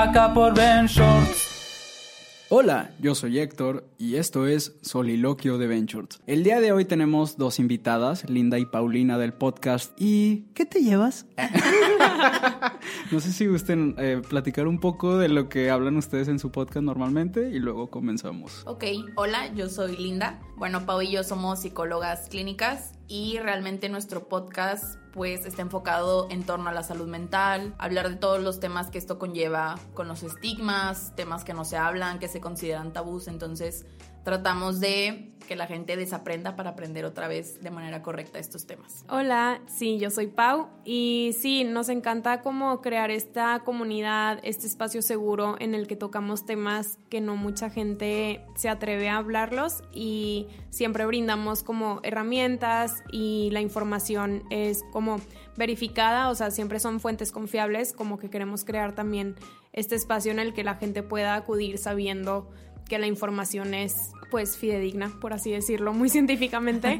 [0.00, 2.46] acá por Ben Shorts.
[2.48, 6.18] Hola, yo soy Héctor y esto es Soliloquio de Ventures.
[6.26, 9.92] El día de hoy tenemos dos invitadas, Linda y Paulina del podcast.
[9.98, 11.26] ¿Y qué te llevas?
[13.12, 16.50] no sé si gusten eh, platicar un poco de lo que hablan ustedes en su
[16.50, 18.62] podcast normalmente y luego comenzamos.
[18.66, 18.84] Ok,
[19.16, 20.40] hola, yo soy Linda.
[20.56, 26.44] Bueno, Pau y yo somos psicólogas clínicas y realmente nuestro podcast pues está enfocado en
[26.44, 30.22] torno a la salud mental, hablar de todos los temas que esto conlleva con los
[30.22, 33.84] estigmas, temas que no se hablan, que se consideran tabús, entonces
[34.24, 39.04] tratamos de que la gente desaprenda para aprender otra vez de manera correcta estos temas.
[39.08, 45.02] Hola, sí, yo soy Pau y sí, nos encanta como crear esta comunidad, este espacio
[45.02, 50.46] seguro en el que tocamos temas que no mucha gente se atreve a hablarlos y
[50.68, 55.16] siempre brindamos como herramientas y la información es como
[55.56, 59.34] verificada, o sea, siempre son fuentes confiables, como que queremos crear también
[59.72, 62.48] este espacio en el que la gente pueda acudir sabiendo
[62.90, 66.98] que la información es pues fidedigna, por así decirlo, muy científicamente.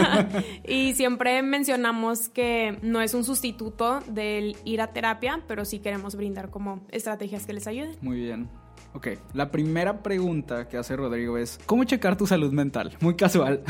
[0.68, 6.16] y siempre mencionamos que no es un sustituto del ir a terapia, pero sí queremos
[6.16, 7.96] brindar como estrategias que les ayuden.
[8.02, 8.48] Muy bien.
[8.94, 12.94] Ok, la primera pregunta que hace Rodrigo es, ¿cómo checar tu salud mental?
[13.00, 13.62] Muy casual.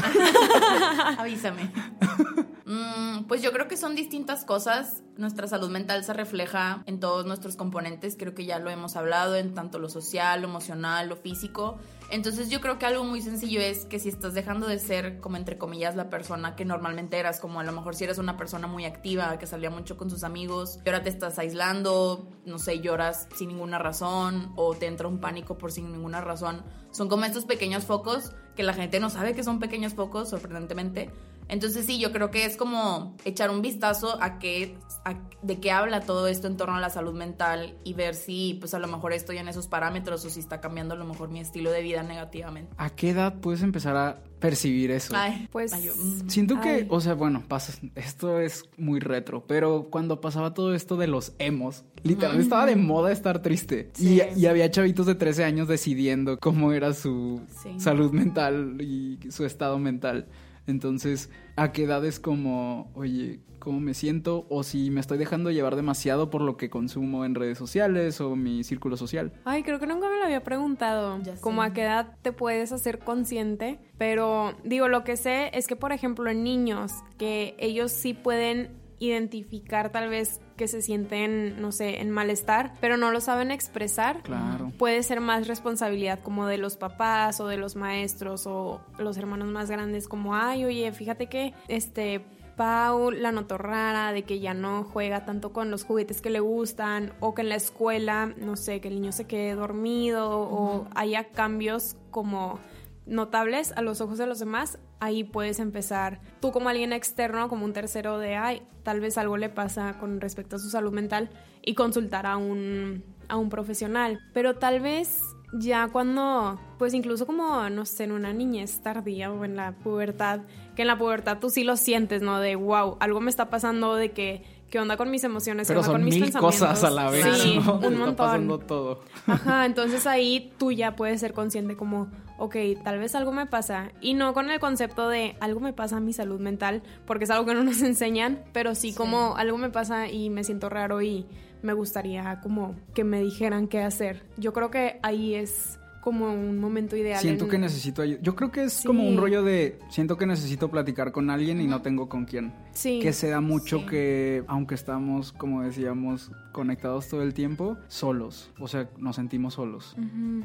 [1.19, 1.71] Avísame.
[2.65, 5.03] Mm, pues yo creo que son distintas cosas.
[5.17, 8.17] Nuestra salud mental se refleja en todos nuestros componentes.
[8.19, 11.79] Creo que ya lo hemos hablado en tanto lo social, lo emocional, lo físico.
[12.11, 15.37] Entonces yo creo que algo muy sencillo es que si estás dejando de ser, como
[15.37, 18.67] entre comillas, la persona que normalmente eras, como a lo mejor si eres una persona
[18.67, 22.81] muy activa, que salía mucho con sus amigos, y ahora te estás aislando, no sé,
[22.81, 26.63] lloras sin ninguna razón o te entra un pánico por sin ninguna razón.
[26.91, 31.11] Son como estos pequeños focos que la gente no sabe que son pequeños focos, sorprendentemente.
[31.49, 35.71] Entonces sí, yo creo que es como echar un vistazo a qué, a- de qué
[35.71, 38.89] habla todo esto en torno a la salud mental y ver si pues a lo
[38.89, 41.83] mejor estoy en esos parámetros o si está cambiando a lo mejor mi estilo de
[41.83, 42.73] vida negativamente.
[42.79, 45.13] ¿A qué edad puedes empezar a percibir eso?
[45.17, 46.29] Ay, Pues- ay, yo, mm.
[46.31, 46.87] Siento que, Ay.
[46.89, 51.33] o sea, bueno, pasa, esto es muy retro, pero cuando pasaba todo esto de los
[51.39, 53.91] emos, literal estaba de moda estar triste.
[53.95, 54.21] Sí.
[54.37, 57.79] Y, y había chavitos de 13 años decidiendo cómo era su Sí.
[57.79, 60.27] salud mental y su estado mental.
[60.67, 64.47] Entonces, ¿a qué edad es como, oye, cómo me siento?
[64.49, 68.37] O si me estoy dejando llevar demasiado por lo que consumo en redes sociales o
[68.37, 69.33] mi círculo social.
[69.45, 71.21] Ay, creo que nunca me lo había preguntado.
[71.41, 73.79] Como a qué edad te puedes hacer consciente.
[73.99, 78.83] Pero digo, lo que sé es que, por ejemplo, en niños, que ellos sí pueden
[78.99, 84.23] identificar tal vez que se sienten, no sé, en malestar, pero no lo saben expresar.
[84.23, 84.71] Claro.
[84.79, 89.49] Puede ser más responsabilidad como de los papás o de los maestros o los hermanos
[89.49, 92.25] más grandes como, ay, oye, fíjate que este
[92.57, 96.39] Pau la notó rara de que ya no juega tanto con los juguetes que le
[96.39, 100.87] gustan o que en la escuela, no sé, que el niño se quede dormido o
[100.95, 102.61] haya cambios como
[103.05, 107.65] notables a los ojos de los demás, ahí puedes empezar tú como alguien externo, como
[107.65, 111.29] un tercero de, ay, tal vez algo le pasa con respecto a su salud mental
[111.61, 114.21] y consultar a un, a un profesional.
[114.33, 115.21] Pero tal vez
[115.53, 120.43] ya cuando, pues incluso como, no sé, en una niñez tardía o en la pubertad,
[120.77, 122.39] que en la pubertad tú sí lo sientes, ¿no?
[122.39, 125.69] De, wow, algo me está pasando, de que, ¿qué onda con mis emociones?
[125.69, 126.61] ¿Qué Pero onda son con mis mil pensamientos?
[126.61, 127.75] cosas a la vez, Sí, ¿no?
[127.75, 128.09] un montón.
[128.09, 129.01] Está pasando todo.
[129.27, 132.09] Ajá, entonces ahí tú ya puedes ser consciente como,
[132.39, 133.93] ok, tal vez algo me pasa.
[134.01, 137.31] Y no con el concepto de algo me pasa a mi salud mental, porque es
[137.31, 141.03] algo que no nos enseñan, pero sí, como algo me pasa y me siento raro
[141.03, 141.27] y
[141.63, 144.25] me gustaría como que me dijeran qué hacer.
[144.39, 147.21] Yo creo que ahí es como un momento ideal.
[147.21, 148.19] Siento en- que necesito ayuda.
[148.21, 148.87] Yo creo que es Sí.
[148.87, 152.53] como un rollo de siento que necesito platicar con alguien y no tengo con quién.
[152.73, 152.99] Sí.
[153.01, 153.87] Que se da mucho Sí.
[153.87, 158.51] que, aunque estamos, como decíamos, conectados todo el tiempo, solos.
[158.59, 159.95] O sea, nos sentimos solos.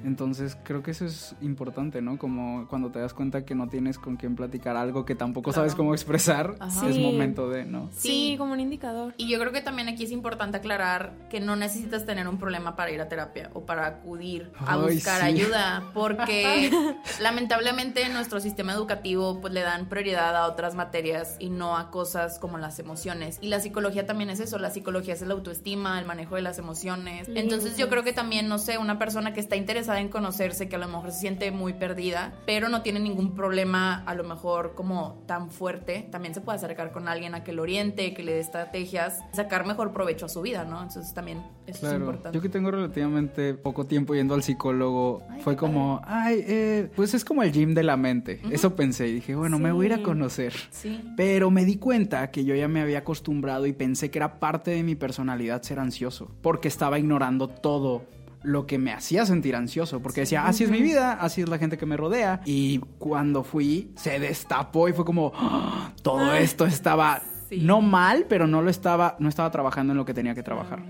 [0.05, 2.17] Entonces, creo que eso es importante, ¿no?
[2.17, 5.75] Como cuando te das cuenta que no tienes con quién platicar algo que tampoco sabes
[5.75, 6.87] cómo expresar, Ajá.
[6.89, 7.01] es Sí.
[7.01, 7.89] momento de, ¿no?
[7.91, 8.35] Sí, Sí.
[8.37, 9.13] como un indicador.
[9.17, 12.75] Y yo creo que también aquí es importante aclarar que no necesitas tener un problema
[12.75, 15.27] para ir a terapia o para acudir a Ay, buscar sí.
[15.47, 16.71] Ayuda, porque
[17.21, 21.91] lamentablemente en nuestro sistema educativo pues le dan prioridad a otras materias y no a
[21.91, 23.37] cosas como las emociones.
[23.41, 26.57] Y la psicología también es eso, la psicología es la autoestima, el manejo de las
[26.59, 27.29] emociones.
[27.33, 30.75] Entonces yo creo que también, no sé, una persona que está interesada en conocerse, que
[30.75, 34.75] a lo mejor se siente muy perdida, pero no tiene ningún problema a lo mejor
[34.75, 38.33] como tan fuerte, también se puede acercar con alguien a que lo oriente, que le
[38.33, 40.81] dé estrategias, sacar mejor provecho a su vida, ¿no?
[40.81, 42.35] Entonces también eso es importante.
[42.35, 47.13] yo que tengo relativamente poco tiempo yendo al psicólogo, Ay, fue como, ay, eh, pues
[47.13, 48.41] es como el gym de la mente.
[48.51, 50.53] Eso pensé y dije, bueno, me voy a ir a conocer.
[50.71, 51.01] Sí.
[51.15, 54.71] Pero me di cuenta que yo ya me había acostumbrado y pensé que era parte
[54.71, 58.05] de mi personalidad ser ansioso, porque estaba ignorando todo
[58.43, 61.57] lo que me hacía sentir ansioso, porque decía, así es mi vida, así es la
[61.57, 62.41] gente que me rodea.
[62.45, 67.61] Y cuando fui, se destapó y fue como, "Ah, todo esto estaba Sí.
[67.61, 70.83] no mal, pero no lo estaba, no estaba trabajando en lo que tenía que trabajar.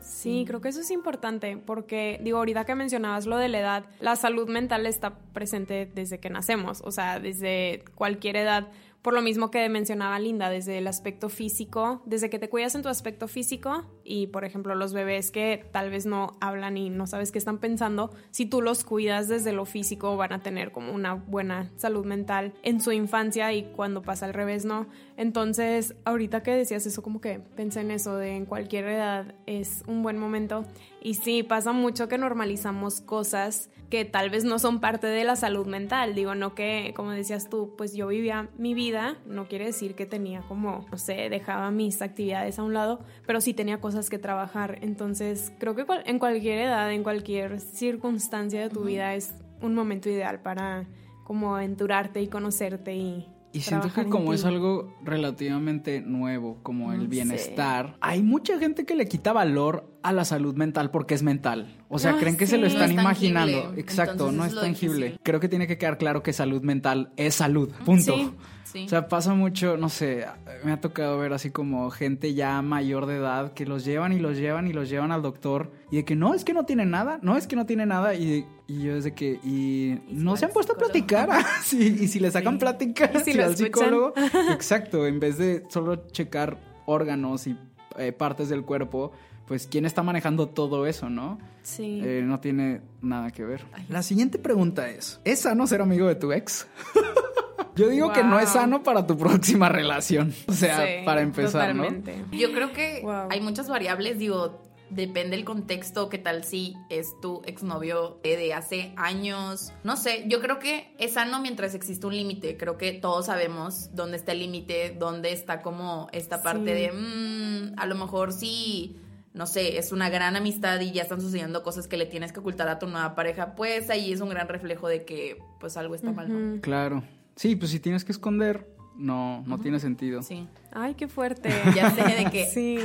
[0.00, 3.84] Sí, creo que eso es importante porque, digo, ahorita que mencionabas lo de la edad,
[4.00, 8.68] la salud mental está presente desde que nacemos, o sea, desde cualquier edad.
[9.04, 12.80] Por lo mismo que mencionaba Linda, desde el aspecto físico, desde que te cuidas en
[12.80, 17.06] tu aspecto físico y, por ejemplo, los bebés que tal vez no hablan y no
[17.06, 20.90] sabes qué están pensando, si tú los cuidas desde lo físico van a tener como
[20.90, 24.86] una buena salud mental en su infancia y cuando pasa al revés, ¿no?
[25.18, 29.82] Entonces, ahorita que decías eso, como que pensé en eso, de en cualquier edad es
[29.86, 30.64] un buen momento.
[31.02, 35.36] Y sí, pasa mucho que normalizamos cosas que tal vez no son parte de la
[35.36, 36.14] salud mental.
[36.14, 38.93] Digo, no que, como decías tú, pues yo vivía mi vida,
[39.26, 43.40] no quiere decir que tenía como, no sé, dejaba mis actividades a un lado, pero
[43.40, 44.78] sí tenía cosas que trabajar.
[44.82, 50.08] Entonces, creo que en cualquier edad, en cualquier circunstancia de tu vida es un momento
[50.08, 50.86] ideal para
[51.24, 53.26] como aventurarte y conocerte y...
[53.52, 54.34] Y siento que como ti.
[54.34, 60.12] es algo relativamente nuevo, como el bienestar, hay mucha gente que le quita valor a
[60.12, 61.74] la salud mental porque es mental.
[61.88, 63.72] O sea, Ah, creen que se lo No están es imaginando.
[63.76, 65.06] Exacto, entonces no es tangible.
[65.06, 65.20] difícil.
[65.24, 67.70] Creo que tiene que quedar claro que salud mental es salud.
[67.84, 68.14] Punto.
[68.14, 68.30] Sí.
[68.64, 68.84] Sí.
[68.86, 70.26] O sea, pasa mucho, no sé,
[70.64, 74.18] me ha tocado ver así como gente ya mayor de edad que los llevan y
[74.18, 76.84] los llevan y los llevan al doctor y de que no, es que no tiene
[76.84, 80.36] nada, no, es que no tiene nada y, y yo desde que, y, si no
[80.36, 81.28] se han puesto a platicar,
[81.72, 84.12] y si le sacan plática Y si lo al psicólogo,
[84.52, 87.56] exacto, en vez de solo checar órganos y
[87.96, 89.12] eh, partes del cuerpo,
[89.46, 91.38] pues quién está manejando todo eso, ¿no?
[91.62, 92.00] Sí.
[92.02, 93.64] Eh, no tiene nada que ver.
[93.88, 96.66] La siguiente pregunta es, ¿es sano ser amigo de tu ex?
[97.76, 100.32] Yo digo que no es sano para tu próxima relación.
[100.46, 102.24] O sea, Sí, para empezar, totalmente.
[102.30, 103.28] Yo creo que Wow.
[103.30, 108.92] hay muchas variables, digo, depende el contexto, qué tal si es tu exnovio de hace
[108.96, 113.26] años, no sé, yo creo que es sano mientras existe un límite, creo que todos
[113.26, 116.80] sabemos dónde está el límite, dónde está como esta parte Sí.
[116.82, 119.00] de, mm, a lo mejor sí,
[119.34, 122.38] no sé, es una gran amistad y ya están sucediendo cosas que le tienes que
[122.38, 125.96] ocultar a tu nueva pareja, pues ahí es un gran reflejo de que pues algo
[125.96, 126.60] está mal, ¿no?
[126.60, 127.02] Claro.
[127.34, 130.22] Sí, pues si tienes que esconder, no, no tiene sentido.
[130.22, 130.46] Sí.
[130.72, 131.50] Ay, qué fuerte.
[131.74, 132.78] Ya sé de que Sí,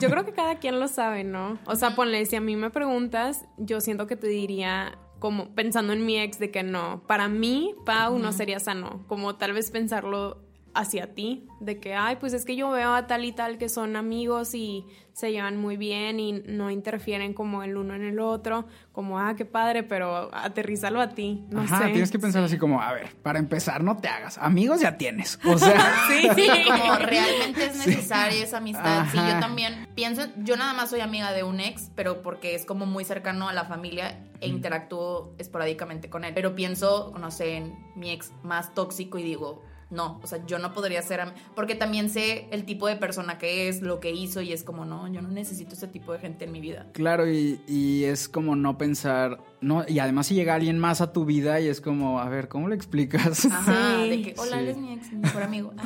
[0.00, 1.58] yo creo que cada quien lo sabe, ¿no?
[1.66, 5.92] O sea, ponle, si a mí me preguntas, yo siento que te diría, como pensando
[5.92, 7.02] en mi ex, de que no.
[7.08, 9.04] Para mí, Pau no sería sano.
[9.08, 13.06] Como tal vez pensarlo hacia ti, de que, ay, pues es que yo veo a
[13.06, 17.64] tal y tal que son amigos y se llevan muy bien y no interfieren como
[17.64, 21.78] el uno en el otro, como, ah, qué padre, pero aterrízalo a ti, no Ajá,
[21.78, 21.84] sé.
[21.88, 24.38] tienes que pensar así como, a ver, para empezar, no te hagas.
[24.38, 25.40] Amigos ya tienes.
[25.44, 25.74] O sea,
[26.08, 29.06] Sí, Sí, como realmente es necesaria esa amistad.
[29.10, 29.34] Sí, Ajá.
[29.34, 32.86] yo también pienso, yo nada más soy amiga de un ex, pero porque es como
[32.86, 36.32] muy cercano a la familia e interactúo esporádicamente con él.
[36.32, 40.58] Pero pienso, no sé, en mi ex más tóxico y digo, no, o sea, yo
[40.58, 41.20] no podría ser,
[41.54, 44.84] porque también sé el tipo de persona que es, lo que hizo y es como,
[44.84, 46.86] no, yo no necesito ese tipo de gente en mi vida.
[46.92, 51.12] claro, y, y es como no pensar, no, y además si llega alguien más a
[51.12, 53.46] tu vida y es como, a ver, ¿cómo le explicas?
[53.46, 54.62] Ajá, Sí, de que, hola, sí.
[54.62, 55.72] él es mi ex, mi mejor amigo.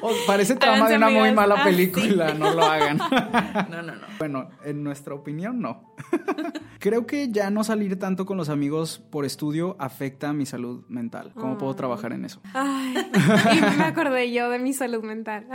[0.00, 2.98] O parece trama de una muy mala Ah, película, no lo hagan.
[3.70, 4.06] No, no, no.
[4.18, 5.94] Bueno, en nuestra opinión, no.
[6.78, 11.32] Creo que ya no salir tanto con los amigos por estudio afecta mi salud mental.
[11.34, 12.40] ¿Cómo puedo trabajar en eso?
[12.54, 12.94] Ay,
[13.56, 15.46] y me acordé yo de mi salud mental.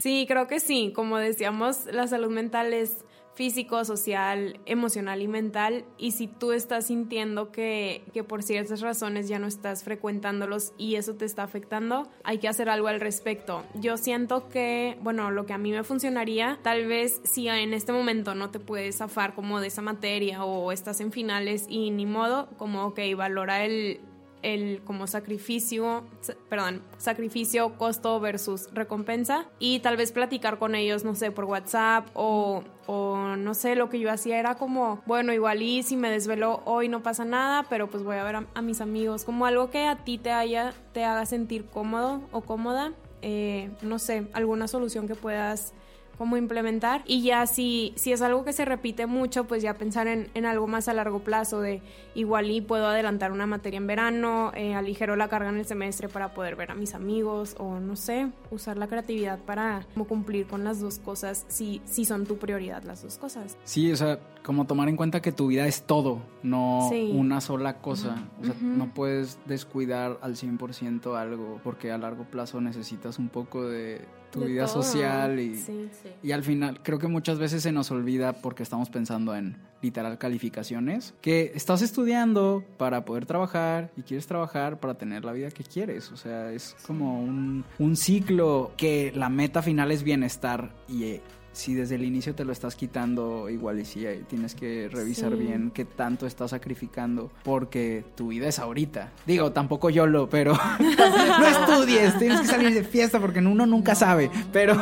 [0.00, 0.92] sí, creo que sí.
[0.94, 3.04] Como decíamos, la salud mental es
[3.40, 5.86] físico, social, emocional y mental.
[5.96, 10.96] Y si tú estás sintiendo que, que por ciertas razones ya no estás frecuentándolos y
[10.96, 13.64] eso te está afectando, hay que hacer algo al respecto.
[13.72, 17.92] Yo siento que, bueno, lo que a mí me funcionaría, tal vez si en este
[17.92, 22.04] momento no te puedes zafar como de esa materia o estás en finales y ni
[22.04, 24.02] modo, como, ok, valora el,
[24.42, 29.46] el como sacrificio, sa- perdón, sacrificio, costo versus recompensa.
[29.58, 33.88] Y tal vez platicar con ellos, no sé, por WhatsApp o, o no sé, lo
[33.90, 37.64] que yo hacía era como, bueno, igual y si me desvelo hoy no pasa nada,
[37.68, 40.30] pero pues voy a ver a, a mis amigos, como algo que a ti te
[40.32, 42.92] haya, te haga sentir cómodo o cómoda,
[43.22, 45.74] eh, no sé, alguna solución que puedas
[46.20, 50.06] cómo implementar y ya si, si es algo que se repite mucho, pues ya pensar
[50.06, 51.80] en, en algo más a largo plazo de
[52.14, 56.10] igual y puedo adelantar una materia en verano, eh, aligero la carga en el semestre
[56.10, 60.46] para poder ver a mis amigos o no sé, usar la creatividad para como cumplir
[60.46, 63.56] con las dos cosas si, si son tu prioridad las dos cosas.
[63.64, 67.12] Sí, o sea, como tomar en cuenta que tu vida es todo, no Sí.
[67.14, 68.28] una sola cosa.
[68.42, 73.66] O sea, no puedes descuidar al 100% algo porque a largo plazo necesitas un poco
[73.66, 74.82] de tu De vida todo.
[74.82, 75.88] social y, Sí.
[76.22, 80.18] y al final creo que muchas veces se nos olvida porque estamos pensando en literal
[80.18, 85.64] calificaciones, que estás estudiando para poder trabajar y quieres trabajar para tener la vida que
[85.64, 86.12] quieres.
[86.12, 91.22] O sea, es como un, un ciclo que la meta final es bienestar y eh,
[91.52, 95.32] si desde el inicio te lo estás quitando, igual y sí, eh, tienes que revisar
[95.32, 95.38] Sí.
[95.38, 99.10] bien qué tanto estás sacrificando porque tu vida es ahorita.
[99.26, 103.94] Digo, tampoco yo lo, pero no estudies, tienes que salir de fiesta porque uno nunca
[103.94, 104.80] sabe, pero...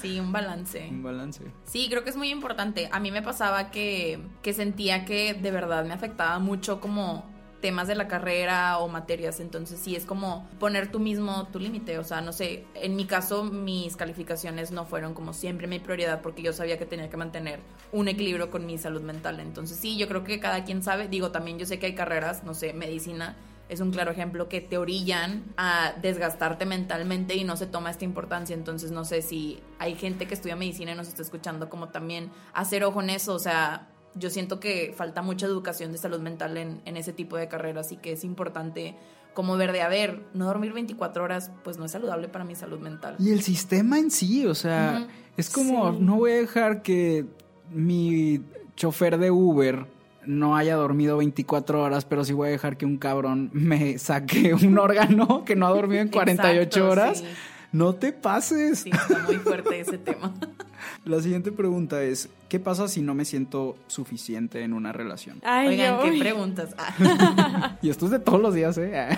[0.00, 0.88] Sí, un balance.
[0.90, 1.42] Un balance.
[1.64, 2.88] Sí, creo que es muy importante.
[2.92, 7.24] A mí me pasaba que, que sentía que de verdad me afectaba mucho como
[7.60, 11.98] temas de la carrera o materias, entonces sí es como poner tú mismo tu límite,
[11.98, 16.22] o sea, no sé, en mi caso mis calificaciones no fueron como siempre mi prioridad
[16.22, 17.60] porque yo sabía que tenía que mantener
[17.92, 21.30] un equilibrio con mi salud mental, entonces sí, yo creo que cada quien sabe, digo,
[21.30, 23.36] también yo sé que hay carreras, no sé, medicina
[23.70, 28.04] es un claro ejemplo que te orillan a desgastarte mentalmente y no se toma esta
[28.04, 28.52] importancia.
[28.52, 32.32] Entonces no sé si hay gente que estudia medicina y nos está escuchando como también
[32.52, 33.32] hacer ojo en eso.
[33.32, 37.36] O sea, yo siento que falta mucha educación de salud mental en, en ese tipo
[37.36, 38.96] de carreras y que es importante
[39.34, 42.56] como ver de, a ver, no dormir 24 horas pues no es saludable para mi
[42.56, 43.14] salud mental.
[43.20, 45.98] Y el sistema en sí, o sea, es como, Sí.
[46.00, 47.26] no voy a dejar que
[47.70, 48.40] mi
[48.76, 49.86] chofer de Uber
[50.26, 54.52] no haya dormido 24 horas, pero sí voy a dejar que un cabrón me saque
[54.54, 57.18] un órgano que no ha dormido en 48 Exacto, horas.
[57.18, 57.24] sí.
[57.72, 58.80] No te pases.
[58.80, 60.34] Sí, está muy fuerte ese tema.
[61.04, 65.40] La siguiente pregunta es, ¿qué pasa si no me siento suficiente en una relación?
[65.44, 66.74] Ay, Oigan, yo- ¿qué preguntas?
[66.78, 67.76] Ah.
[67.82, 69.08] Y esto es de todos los días, ¿eh?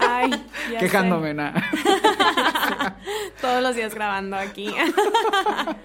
[0.00, 0.30] Ay,
[0.72, 1.64] ya Quejándome, nada.
[3.40, 4.68] Todos los días grabando aquí.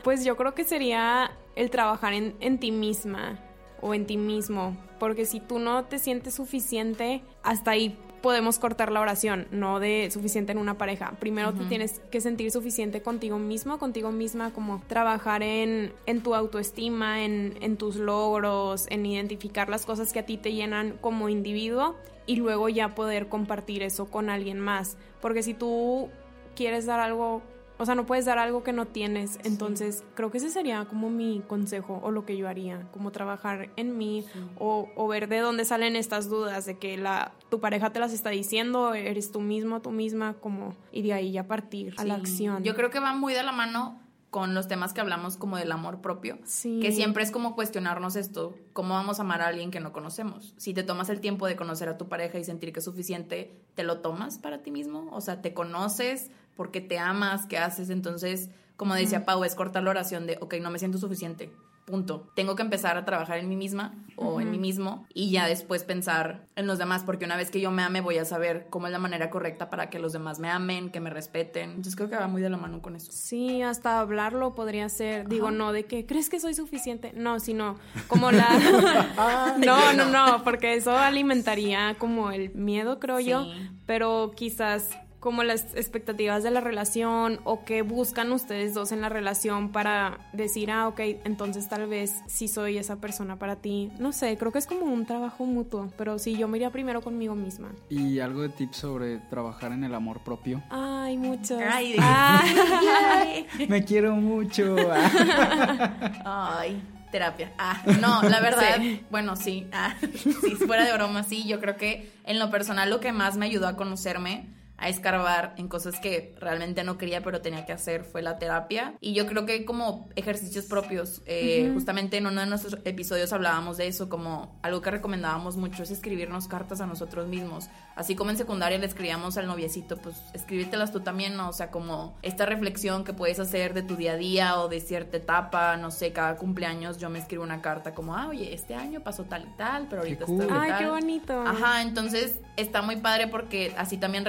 [0.04, 3.38] pues yo creo que sería el trabajar en, en ti misma
[3.82, 4.78] o en ti mismo.
[5.00, 10.10] Porque si tú no te sientes suficiente, hasta ahí podemos cortar la oración, no de
[10.10, 11.12] suficiente en una pareja.
[11.20, 16.34] Primero te tienes que sentir suficiente contigo mismo, contigo misma, como trabajar en, en tu
[16.34, 21.28] autoestima, en, en tus logros, en identificar las cosas que a ti te llenan como
[21.28, 24.96] individuo y luego ya poder compartir eso con alguien más.
[25.22, 26.10] Porque si tú
[26.56, 27.42] quieres dar algo,
[27.78, 29.40] o sea, no puedes dar algo que no tienes.
[29.44, 33.70] Entonces, creo que ese sería como mi consejo o lo que yo haría, como trabajar
[33.76, 34.26] en mí
[34.60, 38.14] o, o ver de dónde salen estas dudas de que la tu pareja te las
[38.14, 42.16] está diciendo, eres tú mismo, tú misma, como y de ahí ya partir a la
[42.16, 42.64] acción.
[42.64, 44.00] Yo creo que va muy de la mano
[44.30, 46.80] con los temas que hablamos como del amor propio, Sí.
[46.82, 50.56] que siempre es como cuestionarnos esto, cómo vamos a amar a alguien que no conocemos.
[50.58, 53.62] Si te tomas el tiempo de conocer a tu pareja y sentir que es suficiente,
[53.76, 55.08] ¿te lo tomas para ti mismo?
[55.12, 57.46] O sea, ¿te conoces porque te amas?
[57.46, 57.90] ¿Qué haces?
[57.90, 61.52] Entonces, como decía Pau, es cortar la oración de, ok, no me siento suficiente.
[61.86, 62.32] Punto.
[62.34, 65.84] Tengo que empezar a trabajar en mí misma o en mí mismo y ya después
[65.84, 68.88] pensar en los demás, porque una vez que yo me ame voy a saber cómo
[68.88, 71.72] es la manera correcta para que los demás me amen, que me respeten.
[71.72, 73.12] Entonces creo que va muy de la mano con eso.
[73.12, 77.76] Sí, hasta hablarlo podría ser, digo, no de que crees que soy suficiente, no, sino
[78.08, 78.48] como la
[79.58, 83.46] No, no, no, porque eso alimentaría como el miedo, creo yo,
[83.86, 84.90] pero quizás
[85.24, 90.20] como las expectativas de la relación o que buscan ustedes dos en la relación para
[90.34, 93.90] decir, ah, ok, entonces tal vez sí soy esa persona para ti.
[94.00, 97.00] No sé, creo que es como un trabajo mutuo, pero sí, yo me iría primero
[97.00, 97.72] conmigo misma.
[97.90, 100.62] Y algo de tips sobre trabajar en el amor propio.
[100.70, 101.62] Ay, muchos.
[101.72, 101.96] Ay.
[103.70, 104.76] Me quiero mucho.
[106.26, 107.54] Ay, terapia.
[107.58, 108.78] Ah, no, la verdad,
[109.10, 109.68] bueno, sí.
[109.72, 111.48] Ah, sí, fuera de broma, sí.
[111.48, 114.50] Yo creo que en lo personal lo que más me ayudó a conocerme,
[114.84, 118.96] a escarbar en cosas que realmente no quería pero tenía que hacer fue la terapia.
[119.00, 123.78] Y yo creo que como ejercicios propios, eh, justamente en uno de nuestros episodios hablábamos
[123.78, 127.70] de eso, como algo que recomendábamos mucho es escribirnos cartas a nosotros mismos.
[127.96, 131.48] Así como en secundaria le escribíamos al noviecito, pues escríbetelas tú también, ¿no?
[131.48, 134.82] O sea, como esta reflexión que puedes hacer de tu día a día o de
[134.82, 138.76] cierta etapa, no sé, cada cumpleaños yo me escribo una carta como, ah, oye, este
[138.76, 140.42] año pasó tal y tal, pero ahorita cool.
[140.42, 140.80] está Ay, tal.
[140.80, 141.42] qué bonito.
[141.42, 144.26] Ajá, entonces está muy padre porque así también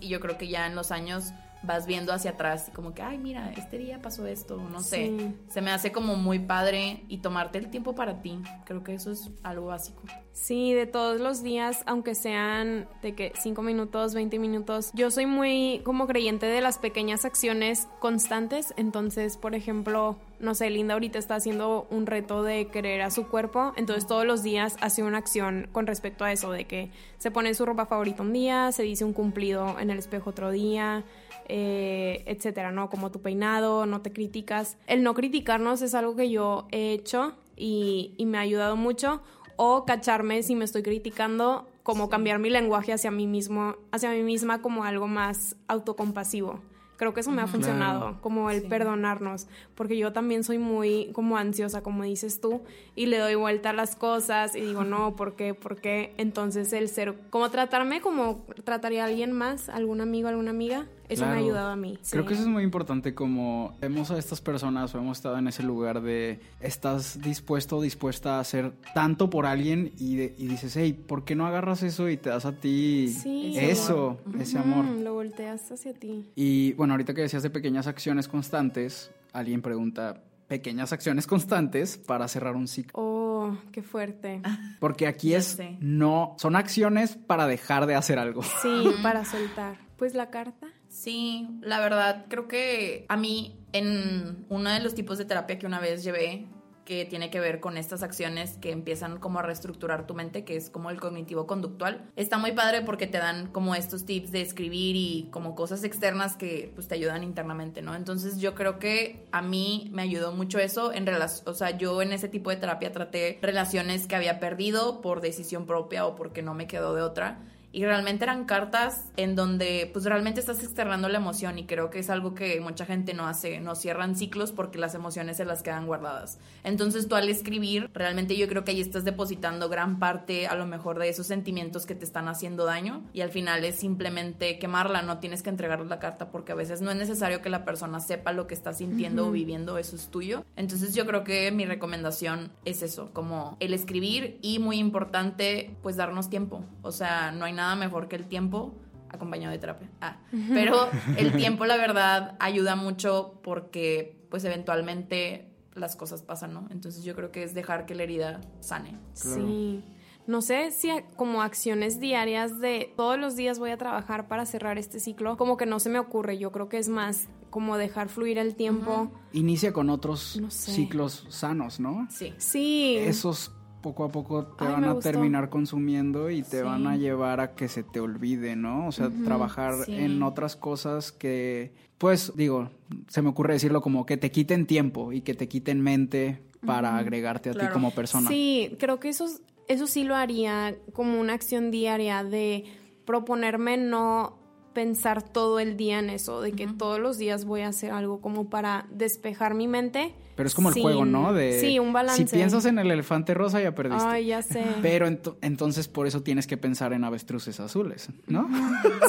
[0.00, 1.32] y yo creo que ya en los años
[1.62, 5.06] vas viendo hacia atrás y como que, ay, mira, este día pasó esto, no sé.
[5.06, 5.34] Sí.
[5.48, 8.40] Se me hace como muy padre y tomarte el tiempo para ti.
[8.64, 10.02] Creo que eso es algo básico.
[10.32, 15.26] Sí, de todos los días, aunque sean de que 5 minutos, 20 minutos, yo soy
[15.26, 18.72] muy como creyente de las pequeñas acciones constantes.
[18.76, 23.28] Entonces, por ejemplo, no sé, Linda ahorita está haciendo un reto de querer a su
[23.28, 23.72] cuerpo.
[23.76, 27.52] Entonces, todos los días hace una acción con respecto a eso, de que se pone
[27.52, 31.04] su ropa favorita un día, se dice un cumplido en el espejo otro día.
[31.48, 32.90] Eh, etcétera, ¿no?
[32.90, 34.76] Como tu peinado, no te criticas.
[34.86, 39.20] El no criticarnos es algo que yo he hecho y, y me ha ayudado mucho
[39.56, 44.22] o cacharme si me estoy criticando, como cambiar mi lenguaje hacia mí mismo, hacia mí
[44.22, 46.60] misma como algo más autocompasivo.
[46.96, 48.18] Creo que eso me ha funcionado, Claro.
[48.20, 52.60] como el perdonarnos, porque yo también soy muy como ansiosa, como dices tú,
[52.94, 55.54] y le doy vuelta a las cosas y digo, no, ¿por qué?
[55.54, 56.12] ¿Por qué?
[56.18, 61.26] Entonces el ser, como tratarme como trataría a alguien más, algún amigo, alguna amiga, eso
[61.26, 61.98] me ha ayudado a mí.
[62.10, 62.28] Creo sí.
[62.28, 65.62] que eso es muy importante como vemos a estas personas o hemos estado en ese
[65.62, 70.76] lugar de estás dispuesto o dispuesta a hacer tanto por alguien y, de- y dices,
[70.76, 73.54] hey, ¿por qué no agarras eso y te das a ti Sí.
[73.58, 74.84] eso, ese amor?
[74.84, 76.30] Mm, lo volteas hacia ti.
[76.36, 82.26] Y bueno, ahorita que decías de pequeñas acciones constantes, alguien pregunta, pequeñas acciones constantes para
[82.26, 82.92] cerrar un ciclo.
[82.94, 84.42] Oh, qué fuerte.
[84.80, 88.42] Porque aquí es, no, son acciones para dejar de hacer algo.
[88.60, 89.78] Sí, para soltar.
[89.96, 90.66] Pues la carta.
[90.90, 95.66] Sí, la verdad, creo que a mí en uno de los tipos de terapia que
[95.66, 96.48] una vez llevé,
[96.84, 100.56] que tiene que ver con estas acciones que empiezan como a reestructurar tu mente, que
[100.56, 104.40] es como el cognitivo conductual, está muy padre porque te dan como estos tips de
[104.40, 107.94] escribir y como cosas externas que pues te ayudan internamente, ¿no?
[107.94, 112.02] Entonces yo creo que a mí me ayudó mucho eso en relación, o sea, yo
[112.02, 116.42] en ese tipo de terapia traté relaciones que había perdido por decisión propia o porque
[116.42, 117.38] no me quedó de otra.
[117.72, 122.00] Y realmente eran cartas en donde pues realmente estás externando la emoción y creo que
[122.00, 125.62] es algo que mucha gente no hace, no cierran ciclos porque las emociones se las
[125.62, 126.38] quedan guardadas.
[126.64, 130.66] Entonces tú al escribir, realmente yo creo que ahí estás depositando gran parte a lo
[130.66, 135.02] mejor de esos sentimientos que te están haciendo daño y al final es simplemente quemarla,
[135.02, 138.00] no tienes que entregarle la carta porque a veces no es necesario que la persona
[138.00, 140.44] sepa lo que está sintiendo o viviendo, eso es tuyo.
[140.56, 145.96] Entonces yo creo que mi recomendación es eso, como el escribir y muy importante pues
[145.96, 148.74] darnos tiempo, o sea, no hay nada mejor que el tiempo
[149.08, 149.88] acompañado de terapia.
[150.00, 150.18] Ah,
[150.52, 156.68] pero el tiempo la verdad ayuda mucho porque pues eventualmente las cosas pasan, ¿no?
[156.70, 158.96] Entonces yo creo que es dejar que la herida sane.
[159.14, 159.84] Sí.
[160.26, 164.78] No sé si como acciones diarias de todos los días voy a trabajar para cerrar
[164.78, 166.38] este ciclo, como que no se me ocurre.
[166.38, 169.10] Yo creo que es más como dejar fluir el tiempo.
[169.32, 170.70] Inicia con otros No sé.
[170.72, 172.06] ciclos sanos, ¿no?
[172.10, 172.32] Sí.
[172.38, 172.96] Sí.
[172.98, 173.50] Esos
[173.82, 175.10] poco a poco te Ay, van a gustó.
[175.10, 176.62] terminar consumiendo y te Sí.
[176.64, 178.86] van a llevar a que se te olvide, ¿no?
[178.88, 179.94] O sea, trabajar sí.
[179.94, 182.70] en otras cosas que, pues, digo,
[183.08, 186.96] se me ocurre decirlo como que te quiten tiempo y que te quiten mente para
[186.98, 188.28] agregarte a ti como persona.
[188.28, 189.26] Sí, creo que eso,
[189.66, 192.64] eso sí lo haría como una acción diaria de
[193.06, 194.38] proponerme no
[194.74, 198.20] pensar todo el día en eso, de que todos los días voy a hacer algo
[198.20, 200.14] como para despejar mi mente.
[200.40, 201.34] Pero es como el juego, ¿no?
[201.34, 202.26] De sí, un balance.
[202.26, 204.04] Si piensas en el elefante rosa ya perdiste.
[204.06, 204.64] Ay, ya sé.
[204.80, 208.48] Pero ento- entonces por eso tienes que pensar en avestruces azules, ¿no?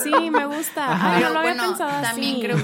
[0.04, 0.92] Sí, me gusta.
[0.94, 1.12] Ajá.
[1.16, 2.42] Ay, Pero no lo había bueno, pensado también así.
[2.44, 2.58] creo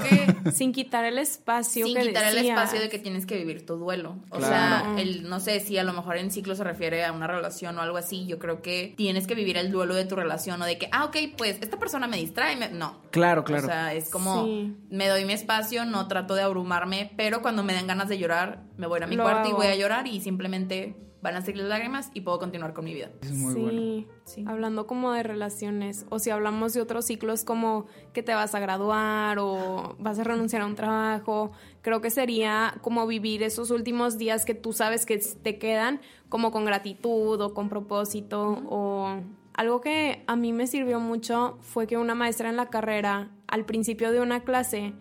[0.44, 3.64] que- Sin quitar el espacio Sin que quitar el espacio de que tienes que vivir
[3.64, 4.16] tu duelo.
[4.30, 4.46] O Claro.
[4.46, 7.78] sea, el, no sé si a lo mejor en ciclo se refiere a una relación
[7.78, 8.26] o algo así.
[8.26, 11.04] Yo creo que tienes que vivir el duelo de tu relación o de que, ah,
[11.06, 12.56] ok, pues esta persona me distrae.
[12.56, 12.98] me- No.
[13.10, 13.64] Claro, claro.
[13.64, 14.76] O sea, es como Sí.
[14.90, 18.57] me doy mi espacio, no trato de abrumarme, pero cuando me dan ganas de llorar,
[18.76, 21.62] me voy a mi Lo cuarto y voy a llorar y simplemente van a seguir
[21.62, 23.10] las lágrimas y puedo continuar con mi vida.
[23.22, 23.60] es muy sí.
[23.60, 24.04] bueno.
[24.24, 24.44] Sí.
[24.46, 28.60] Hablando como de relaciones, o si hablamos de otros ciclos como que te vas a
[28.60, 31.50] graduar o vas a renunciar a un trabajo,
[31.82, 36.52] creo que sería como vivir esos últimos días que tú sabes que te quedan como
[36.52, 39.20] con gratitud o con propósito o
[39.54, 43.64] algo que a mí me sirvió mucho fue que una maestra en la carrera al
[43.64, 44.92] principio de una clase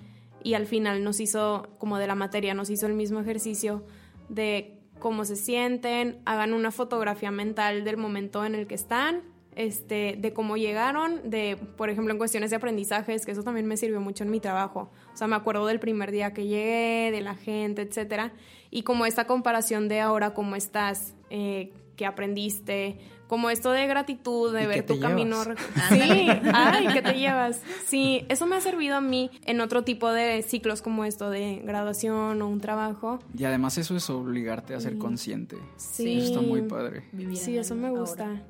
[0.43, 3.83] y al final nos hizo como de la materia nos hizo el mismo ejercicio
[4.29, 9.21] de cómo se sienten, hagan una fotografía mental del momento en el que están,
[9.55, 13.77] este, de cómo llegaron, de, por ejemplo, en cuestiones de aprendizajes, que eso también me
[13.77, 14.91] sirvió mucho en mi trabajo.
[15.13, 18.33] O sea, me acuerdo del primer día que llegué, de la gente, etcétera,
[18.69, 24.53] y como esta comparación de ahora, cómo estás, eh, qué aprendiste, como esto de gratitud,
[24.53, 25.43] de ¿Y ver te tu camino.
[25.43, 25.59] llevas?
[25.89, 27.61] Sí, ay, ¿qué te llevas?
[27.85, 31.61] Sí, eso me ha servido a mí en otro tipo de ciclos como esto de
[31.63, 33.19] graduación o un trabajo.
[33.37, 35.57] Y además eso es obligarte a ser consciente.
[35.77, 36.17] Sí.
[36.19, 37.03] Eso está muy padre.
[37.11, 38.43] Vivir Sí, eso me ahora.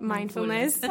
[0.00, 0.80] Mindfulness.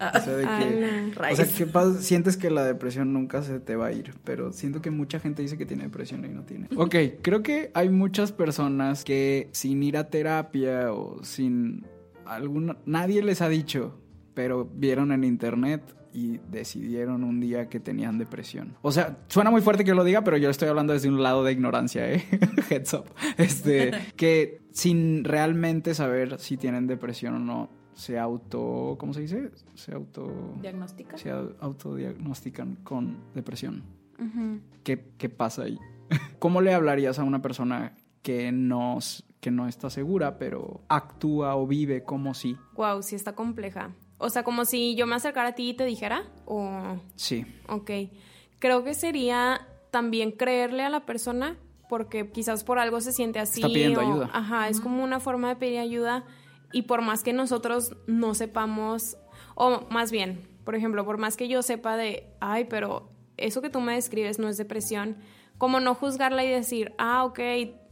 [0.00, 1.46] O sea, de que, o sea.
[1.46, 2.00] ¿qué pasa?
[2.00, 5.42] sientes que la depresión nunca se te va a ir, pero siento que mucha gente
[5.42, 6.68] dice que tiene depresión y no tiene.
[6.76, 11.84] Ok, creo que hay muchas personas que sin ir a terapia o sin
[12.24, 14.00] alguna, nadie les ha dicho,
[14.32, 18.76] pero vieron en internet y decidieron un día que tenían depresión.
[18.82, 21.44] O sea, suena muy fuerte que lo diga, pero yo estoy hablando desde un lado
[21.44, 22.24] de ignorancia, ¿eh?
[22.70, 23.04] Heads up.
[23.36, 29.50] Este, que sin realmente saber si tienen depresión o no, se auto, ¿cómo se dice?
[29.74, 31.16] Se auto ¿Diagnóstica?
[31.18, 33.82] se au- autodiagnostican con depresión.
[34.84, 35.78] ¿Qué, qué pasa ahí?
[36.38, 38.98] ¿Cómo le hablarías a una persona que no,
[39.40, 42.56] que no está segura, pero actúa o vive como si?
[42.74, 43.92] Wow, sí está compleja.
[44.18, 46.98] O sea, como si yo me acercara a ti y te dijera, o...
[47.16, 47.46] Sí.
[47.68, 47.90] Ok.
[48.58, 51.56] Creo que sería también creerle a la persona,
[51.88, 53.62] porque quizás por algo se siente así.
[53.62, 54.30] Está pidiendo o- ayuda.
[54.34, 56.24] Ajá, es como una forma de pedir ayuda.
[56.72, 59.16] Y por más que nosotros no sepamos,
[59.54, 63.70] o más bien, por ejemplo, por más que yo sepa de, ay, pero eso que
[63.70, 65.16] tú me describes no es depresión,
[65.58, 67.40] como no juzgarla y decir, ah, ok,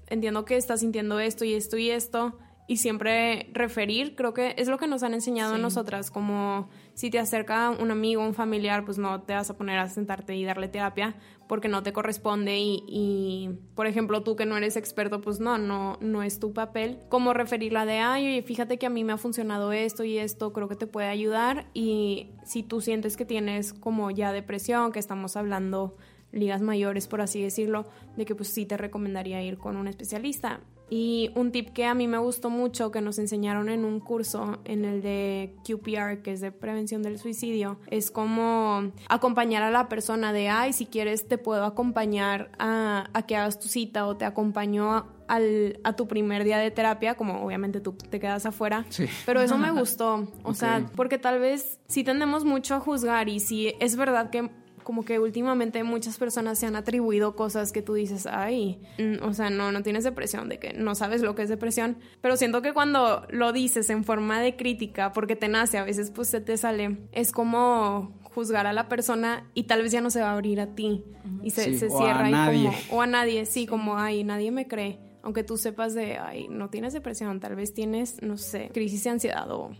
[0.06, 2.38] entiendo que estás sintiendo esto y esto y esto,
[2.70, 5.62] y siempre referir, creo que es lo que nos han enseñado a Sí.
[5.62, 9.78] nosotras, como si te acerca un amigo, un familiar, pues no te vas a poner
[9.78, 11.16] a sentarte y darle terapia
[11.48, 15.56] porque no te corresponde y, y, por ejemplo, tú que no eres experto, pues no,
[15.56, 16.98] no, no es tu papel.
[17.08, 20.52] Como referirla de, ay, oye, fíjate que a mí me ha funcionado esto y esto,
[20.52, 24.98] creo que te puede ayudar y si tú sientes que tienes como ya depresión, que
[24.98, 25.96] estamos hablando
[26.32, 27.86] ligas mayores, por así decirlo,
[28.18, 30.60] de que pues sí te recomendaría ir con un especialista.
[30.90, 34.58] Y un tip que a mí me gustó mucho, que nos enseñaron en un curso,
[34.64, 39.88] en el de QPR, que es de prevención del suicidio, es como acompañar a la
[39.88, 44.16] persona de, ay, si quieres te puedo acompañar a, a que hagas tu cita o
[44.16, 48.46] te acompaño a, al- a tu primer día de terapia, como obviamente tú te quedas
[48.46, 48.86] afuera.
[48.88, 49.04] Sí.
[49.26, 53.40] Pero eso me gustó, o sea, porque tal vez sí tendemos mucho a juzgar y
[53.40, 54.50] si es verdad que
[54.88, 59.34] como que últimamente muchas personas se han atribuido cosas que tú dices, ay, mm, o
[59.34, 62.62] sea, no, no tienes depresión, de que no sabes lo que es depresión, pero siento
[62.62, 66.40] que cuando lo dices en forma de crítica, porque te nace, a veces pues se
[66.40, 70.30] te sale, es como juzgar a la persona y tal vez ya no se va
[70.30, 71.04] a abrir a ti
[71.42, 72.70] y se, Sí, se o a cierra y nadie.
[72.88, 75.00] como, o a nadie, sí, como, ay, nadie me cree.
[75.22, 79.10] Aunque tú sepas de, ay, no tienes depresión, tal vez tienes, no sé, crisis de
[79.10, 79.72] ansiedad o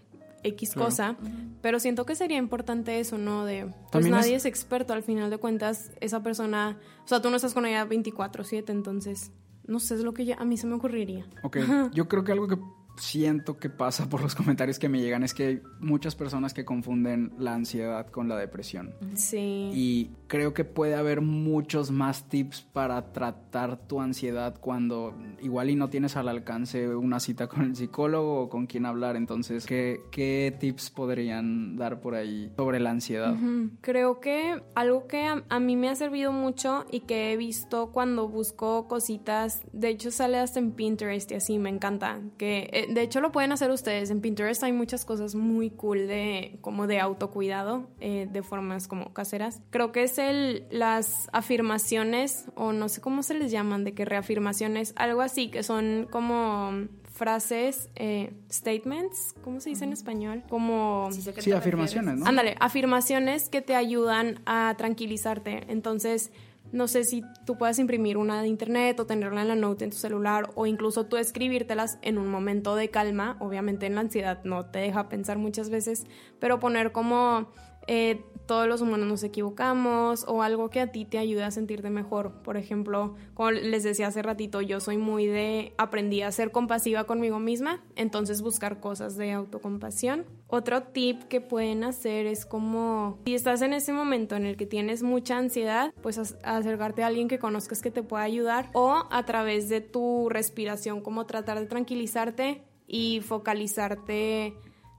[0.44, 0.86] X Claro.
[0.86, 1.16] cosa,
[1.62, 3.44] pero siento que sería importante eso, ¿no?
[3.44, 4.46] De, pues También nadie es- es...
[4.46, 8.70] experto, al final de cuentas, esa persona, o sea, tú no estás con ella 24/7,
[8.70, 9.32] entonces,
[9.66, 11.26] no sé, es lo que ya- a mí se me ocurriría.
[11.42, 11.58] Ok,
[11.92, 12.56] yo creo que algo que
[12.98, 16.64] siento que pasa por los comentarios que me llegan es que hay muchas personas que
[16.64, 18.94] confunden la ansiedad con la depresión.
[19.14, 19.70] Sí.
[19.72, 25.76] Y creo que puede haber muchos más tips para tratar tu ansiedad cuando igual y
[25.76, 29.16] no tienes al alcance una cita con el psicólogo o con quien hablar.
[29.16, 33.34] Entonces, ¿qué, qué tips podrían dar por ahí sobre la ansiedad?
[33.80, 37.90] Creo que algo que a, a mí me ha servido mucho y que he visto
[37.92, 42.20] cuando busco cositas, de hecho sale hasta en Pinterest y así, me encanta.
[42.36, 44.10] Que eh, de hecho lo pueden hacer ustedes.
[44.10, 49.12] En Pinterest hay muchas cosas muy cool de como de autocuidado, eh, de formas como
[49.12, 49.60] caseras.
[49.70, 54.04] Creo que es el las afirmaciones o no sé cómo se les llaman, de que
[54.04, 60.44] reafirmaciones, algo así que son como frases, eh, statements, ¿cómo se dice en español?
[60.48, 62.20] Como Sí, afirmaciones, refieres.
[62.20, 62.26] ¿no?
[62.26, 65.64] Ándale, afirmaciones que te ayudan a tranquilizarte.
[65.68, 66.30] Entonces,
[66.72, 69.90] no sé si tú puedes imprimir una de internet o tenerla en la note en
[69.90, 73.36] tu celular o incluso tú escribírtelas en un momento de calma.
[73.40, 76.04] Obviamente en la ansiedad no te deja pensar muchas veces,
[76.38, 77.50] pero poner como
[77.86, 81.90] eh, todos los humanos nos equivocamos o algo que a ti te ayude a sentirte
[81.90, 82.32] mejor.
[82.42, 87.04] Por ejemplo, como les decía hace ratito, yo soy muy de aprendí a ser compasiva
[87.04, 90.24] conmigo misma, entonces buscar cosas de autocompasión.
[90.48, 94.64] Otro tip que pueden hacer es como si estás en ese momento en el que
[94.66, 99.04] tienes mucha ansiedad, pues ac- acercarte a alguien que conozcas que te pueda ayudar o
[99.10, 104.54] a través de tu respiración como tratar de tranquilizarte y focalizarte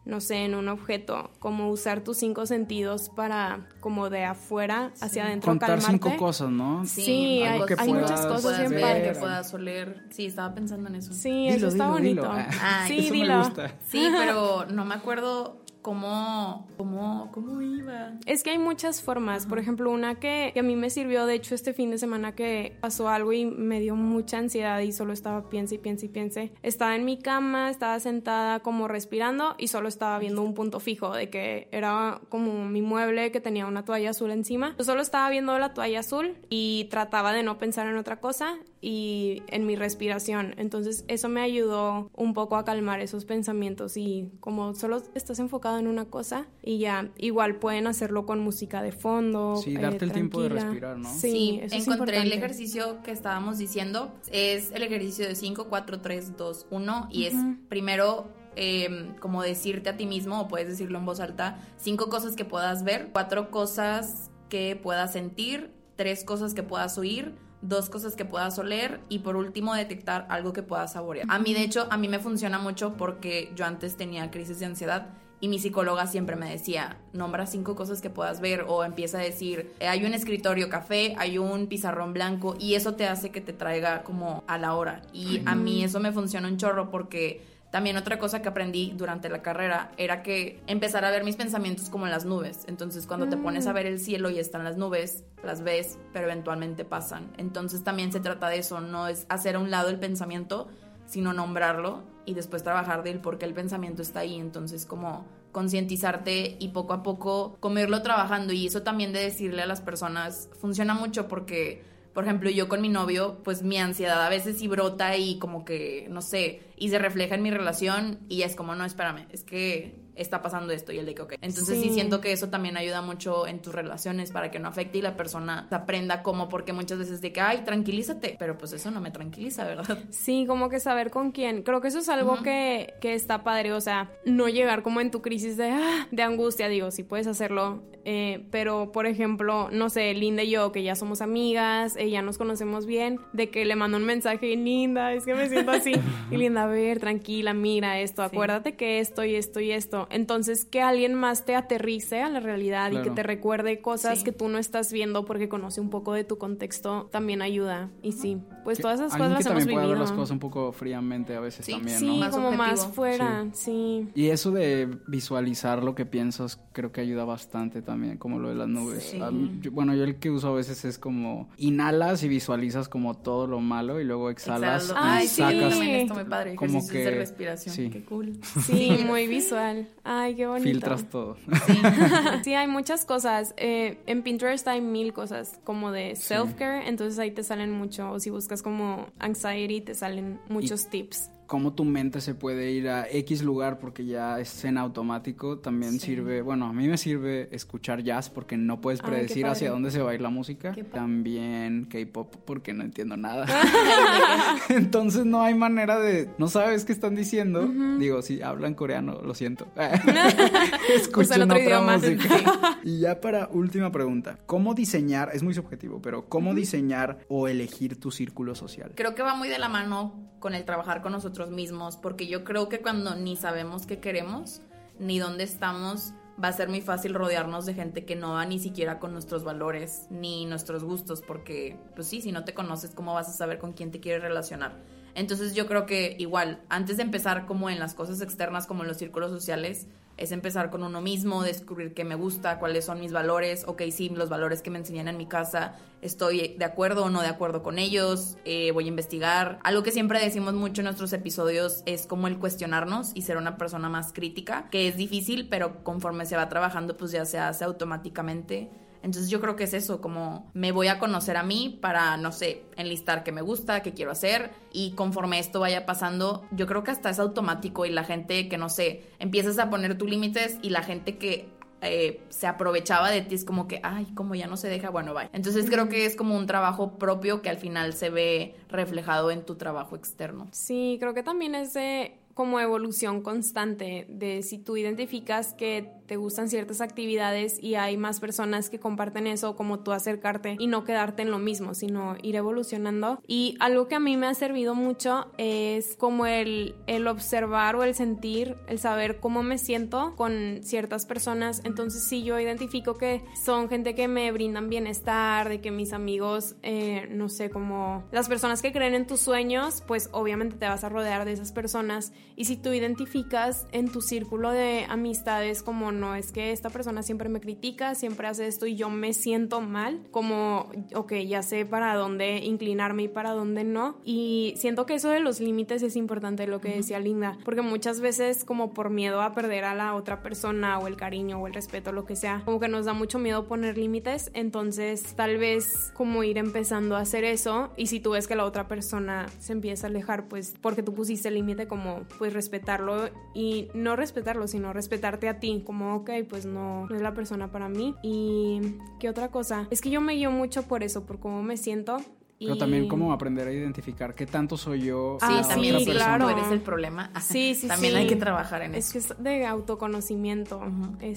[0.06, 5.26] no sé, en un objeto, como usar tus cinco sentidos para, como de afuera hacia
[5.26, 5.92] adentro, Contar calmarte.
[5.92, 6.84] cinco cosas, ¿no?
[6.86, 8.82] Sí, Algo hay- que hay muchas cosas bien ver.
[8.82, 9.14] padres.
[9.14, 10.04] que puedas oler.
[10.10, 11.14] Sí, estaba pensando en eso.
[11.14, 12.22] Sí, Dilo, eso está dilo, bonito.
[12.24, 12.34] dilo.
[12.62, 13.38] Ay, sí, eso me dilo.
[13.40, 13.76] gusta.
[13.88, 18.12] Sí, pero no me acuerdo cómo, cómo, cómo iba.
[18.28, 19.48] Es que hay muchas formas.
[19.48, 22.36] Por ejemplo, una que, que a mí me sirvió, de hecho, este fin de semana
[22.36, 26.10] que pasó algo y me dio mucha ansiedad y solo estaba piense y piense y
[26.10, 26.52] piense.
[26.62, 31.12] Estaba en mi cama, estaba sentada como respirando y solo estaba viendo un punto fijo
[31.12, 34.76] de que era como mi mueble que tenía una toalla azul encima.
[34.78, 38.60] Yo solo estaba viendo la toalla azul y trataba de no pensar en otra cosa
[38.82, 40.54] y en mi respiración.
[40.58, 45.80] Entonces eso me ayudó un poco a calmar esos pensamientos y como solo estás enfocado
[45.80, 49.58] en una cosa y ya igual pueden hacerlo con música de fondo.
[49.58, 51.10] Sí, eh, darte el tiempo de respirar, ¿no?
[51.10, 54.14] Sí, Sí, eso es encontré el ejercicio que estábamos diciendo.
[54.32, 57.08] Es el ejercicio de 5, 4, 3, 2, 1.
[57.12, 57.36] Y es
[57.70, 62.36] primero eh, como decirte a ti mismo, o puedes decirlo en voz alta, cinco cosas
[62.36, 68.16] que puedas ver, cuatro cosas que puedas sentir, tres cosas que puedas oír, dos cosas
[68.16, 71.28] que puedas oler y por último detectar algo que puedas saborear.
[71.30, 74.66] A mí de hecho, a mí me funciona mucho porque yo antes tenía crisis de
[74.68, 75.08] ansiedad
[75.42, 79.22] y mi psicóloga siempre me decía, nombra cinco cosas que puedas ver o empieza a
[79.22, 83.40] decir, "Eh, hay un escritorio café, hay un pizarrón blanco y eso te hace que
[83.40, 85.02] te traiga como a la hora.
[85.14, 89.30] Y a mí eso me funciona un chorro porque también otra cosa que aprendí durante
[89.30, 92.66] la carrera era que empezar a ver mis pensamientos como las nubes.
[92.68, 96.26] Entonces cuando te pones a ver el cielo y están las nubes, las ves, pero
[96.26, 97.32] eventualmente pasan.
[97.38, 100.68] Entonces también se trata de eso, no es hacer a un lado el pensamiento,
[101.06, 104.40] sino nombrarlo y después trabajar de él porque el pensamiento está ahí.
[104.40, 109.66] Entonces como concientizarte y poco a poco comerlo trabajando y eso también de decirle a
[109.68, 114.30] las personas funciona mucho porque por ejemplo, yo con mi novio, pues mi ansiedad a
[114.30, 118.42] veces sí brota y como que, no sé, y se refleja en mi relación y
[118.42, 121.34] es como, no, espérame, es que está pasando esto y él de que, ok.
[121.42, 121.90] Entonces sí.
[121.90, 121.94] Sí.
[121.94, 125.16] siento que eso también ayuda mucho en tus relaciones para que no afecte y la
[125.16, 129.12] persona aprenda cómo, porque muchas veces de que, ay, tranquilízate, pero pues eso no me
[129.12, 129.98] tranquiliza, ¿verdad?
[130.10, 131.64] Sí, como que saber con quién.
[131.64, 135.12] Creo que eso es algo que, que está padre, o sea, no llegar como en
[135.12, 139.90] tu crisis de, ah, de angustia, digo, si puedes hacerlo, eh, pero por ejemplo, no
[139.90, 143.66] sé, Linda y yo, que ya somos amigas, eh, ya nos conocemos bien, de que
[143.66, 145.94] le mando un mensaje, Linda, es que me siento así,
[146.32, 150.08] y Linda, a ver, tranquila, mira esto, acuérdate que esto y esto y esto.
[150.10, 153.16] Entonces, que alguien más te aterrice a la realidad y que Claro.
[153.16, 154.26] te recuerde cosas Sí.
[154.26, 157.90] que tú no estás viendo porque conoce un poco de tu contexto, también ayuda.
[158.02, 159.90] Y sí, pues Que todas esas cosas que las hemos también pueda vivido.
[160.00, 162.16] ver las cosas un poco fríamente a veces Sí, también, Sí, ¿no?
[162.18, 162.94] Más como más objetivo.
[162.96, 164.08] fuera, sí.
[164.16, 168.56] Y eso de visualizar lo que piensas creo que ayuda bastante también, como lo de
[168.56, 169.04] las nubes.
[169.04, 169.20] Sí.
[169.22, 172.88] A mí- yo- bueno, yo el que uso a veces es como inhalas y visualizas
[172.90, 175.10] como todo lo malo y luego exhalas Exhalando.
[175.10, 176.56] y Ay, Ay, sí, sacas está muy padre.
[176.56, 177.76] como Ejercicios de que- respiración.
[177.76, 177.90] sí.
[177.90, 178.40] Qué cool.
[178.66, 179.88] Sí, muy visual.
[180.04, 180.70] Ay, qué bonito.
[180.70, 181.38] filtras todo.
[182.44, 183.54] Sí, hay muchas cosas.
[183.58, 188.12] Eh, en Pinterest hay mil cosas como de self-care, entonces ahí te salen mucho.
[188.12, 191.30] O si buscas como anxiety, te salen muchos tips.
[191.50, 196.00] Cómo tu mente se puede ir a X lugar porque ya es en automático, también
[196.00, 200.00] sirve, bueno, a mí me sirve escuchar jazz porque no puedes predecir hacia dónde se
[200.00, 200.76] va a ir la música.
[200.94, 203.48] También K-pop porque no entiendo nada.
[204.70, 207.68] Entonces no hay manera de, no sabes qué están diciendo.
[207.98, 209.66] Digo, si hablan coreano, lo siento.
[210.96, 211.98] Escuchen otro otra idioma.
[211.98, 212.80] música.
[212.84, 218.00] Y ya para última pregunta, ¿cómo diseñar, es muy subjetivo, pero cómo diseñar o elegir
[218.00, 218.92] tu círculo social?
[218.94, 222.44] Creo que va muy de la mano con el trabajar con nosotros mismos, porque yo
[222.44, 224.62] creo que cuando ni sabemos qué queremos,
[225.00, 228.60] ni dónde estamos, va a ser muy fácil rodearnos de gente que no va ni
[228.60, 233.14] siquiera con nuestros valores ni nuestros gustos, porque, pues sí, si no te conoces, ¿cómo
[233.14, 234.78] vas a saber con quién te quieres relacionar?
[235.16, 238.88] Entonces yo creo que igual, antes de empezar como en las cosas externas, como en
[238.88, 239.88] los círculos sociales,
[240.20, 244.10] es empezar con uno mismo, descubrir qué me gusta, cuáles son mis valores, ok, sí,
[244.10, 247.64] los valores que me enseñan en mi casa, estoy de acuerdo o no de acuerdo
[247.64, 249.60] con ellos, eh, voy a investigar.
[249.64, 253.58] Algo que siempre decimos mucho en nuestros episodios es como el cuestionarnos y ser una
[253.58, 257.64] persona más crítica, que es difícil, pero conforme se va trabajando, pues ya se hace
[257.64, 258.70] automáticamente.
[259.04, 262.32] Entonces yo creo que es eso, como me voy a conocer a mí para, no
[262.32, 266.84] sé, enlistar qué me gusta, qué quiero hacer y conforme esto vaya pasando, yo creo
[266.84, 270.58] que hasta es automático y la gente que, no sé, empiezas a poner tus límites
[270.62, 271.50] y la gente que
[271.82, 275.14] eh, se aprovechaba de ti es como que, ay, como ya no se deja, bueno,
[275.14, 275.30] bye.
[275.34, 279.46] Entonces creo que es como un trabajo propio que al final se ve reflejado en
[279.46, 280.48] tu trabajo externo.
[280.52, 286.18] Sí, creo que también es de como evolución constante de si tú identificas que te
[286.18, 290.84] gustan ciertas actividades y hay más personas que comparten eso, como tú acercarte y no
[290.84, 293.22] quedarte en lo mismo, sino ir evolucionando.
[293.28, 297.84] Y algo que a mí me ha servido mucho es como el, el observar o
[297.84, 301.62] el sentir, el saber cómo me siento con ciertas personas.
[301.64, 306.56] Entonces, si yo identifico que son gente que me brindan bienestar, de que mis amigos,
[306.64, 310.84] eh, no sé, como las personas que creen en tus sueños, pues obviamente te vas
[310.84, 312.14] a rodear de esas personas.
[312.36, 317.04] Y si tú identificas en tu círculo de amistades como no es que esta persona
[317.04, 321.66] siempre me critica, siempre hace esto y yo me siento mal, como, ok, ya sé
[321.66, 324.00] para dónde inclinarme y para dónde no.
[324.04, 328.00] Y siento que eso de los límites es importante, lo que decía Linda, porque muchas
[328.00, 331.54] veces como por miedo a perder a la otra persona o el cariño o el
[331.54, 335.92] respeto, lo que sea, como que nos da mucho miedo poner límites, entonces tal vez
[335.94, 339.54] como ir empezando a hacer eso y si tú ves que la otra persona se
[339.54, 344.48] empieza a alejar, pues porque tú pusiste el límite como pues respetarlo y no respetarlo,
[344.48, 347.96] sino respetarte a ti, como ok, pues no, no es la persona para mí.
[348.04, 348.62] Y
[349.00, 351.98] qué otra cosa, es que yo me guío mucho por eso, por cómo me siento.
[352.42, 355.18] Pero y- también como aprender a identificar qué tanto soy yo.
[355.20, 356.16] Sí, Ah, a también otra sí, persona.
[356.18, 356.30] claro.
[356.30, 357.12] eres el problema.
[357.20, 358.00] Sí, sí, También sí.
[358.00, 358.94] hay que trabajar en Es eso.
[358.94, 360.62] que es de autoconocimiento.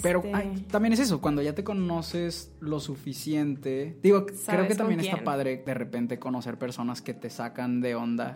[0.03, 3.97] Pero este, ay, también es eso, cuando ya te conoces lo suficiente.
[4.03, 8.35] Digo, creo que también está padre de repente conocer personas que te sacan de onda,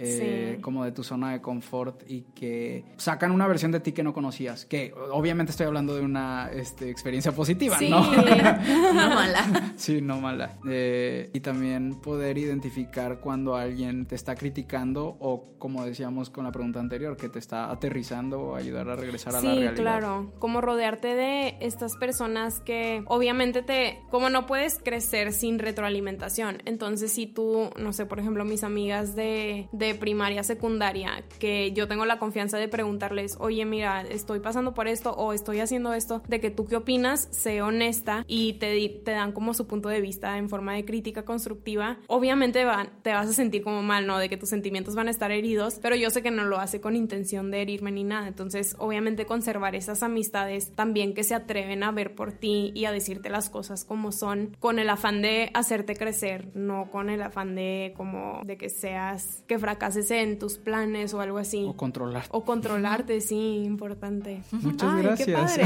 [0.00, 0.62] eh, Sí.
[0.62, 4.12] como de tu zona de confort y que sacan una versión de ti que no
[4.12, 4.64] conocías.
[4.64, 7.88] Que obviamente estoy hablando de una este, experiencia positiva, Sí.
[7.90, 8.00] ¿no?
[8.02, 9.72] No mala.
[9.76, 10.58] Sí, no mala.
[10.68, 16.52] Eh, y también poder identificar cuando alguien te está criticando o, como decíamos con la
[16.52, 19.74] pregunta anterior, que te está aterrizando o ayudar a regresar a la Sí, realidad.
[19.74, 26.58] claro, como rodearte de estas personas que obviamente te, como no puedes crecer sin retroalimentación,
[26.64, 31.88] entonces si tú, no sé, por ejemplo, mis amigas de, de primaria, secundaria, que yo
[31.88, 36.22] tengo la confianza de preguntarles, oye, mira, estoy pasando por esto o estoy haciendo esto,
[36.28, 40.00] de que tú qué opinas, sé honesta y te, te dan como su punto de
[40.00, 44.18] vista en forma de crítica constructiva, obviamente van, te vas a sentir como mal, ¿no?
[44.18, 46.80] De que tus sentimientos van a estar heridos, pero yo sé que no lo hace
[46.80, 51.82] con intención de herirme ni nada, entonces obviamente conservar esas amistades también que se atreven
[51.82, 55.50] a ver por ti y a decirte las cosas como son, con el afán de
[55.54, 60.58] hacerte crecer, no con el afán de como de que seas, que fracases en tus
[60.58, 61.64] planes o algo así.
[61.64, 62.24] O controlar.
[62.30, 64.42] O controlarte, sí, importante.
[64.50, 65.58] Muchas Ay, qué gracias.
[65.58, 65.64] padre.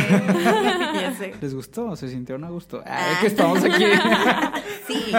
[1.01, 1.35] Ya sé.
[1.41, 1.97] ¿Les gustó?
[1.97, 2.83] ¿Se sintieron a gusto?
[2.85, 3.85] Ay, que estamos aquí.
[4.87, 5.13] Sí,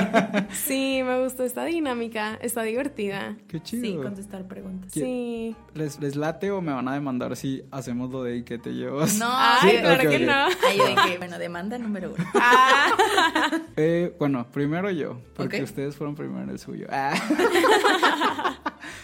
[0.51, 3.35] Sí, me gustó esta dinámica, está divertida.
[3.47, 3.81] Qué chido.
[3.83, 4.91] sí, contestar preguntas.
[4.93, 5.55] Sí.
[5.73, 8.73] ¿Les, ¿Les late o me van a demandar si hacemos lo de ¿y qué te
[8.73, 9.17] llevas?
[9.17, 10.21] No, Ay, Sí, claro ok, que ok.
[10.21, 10.45] no.
[10.67, 12.23] Ay, que, bueno, demanda número uno.
[13.77, 16.87] Eh, bueno, primero yo, porque ustedes fueron primero en el suyo.
[16.91, 17.13] Ah.